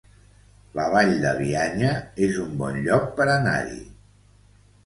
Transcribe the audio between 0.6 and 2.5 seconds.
La Vall de Bianya es